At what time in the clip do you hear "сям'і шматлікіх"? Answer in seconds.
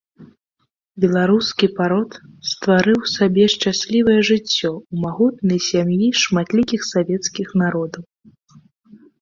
5.69-6.81